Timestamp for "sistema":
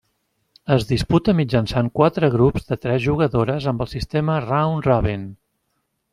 3.93-4.41